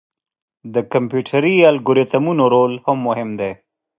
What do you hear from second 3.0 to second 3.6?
مهم دی.